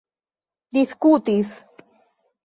diskutis 0.77 1.51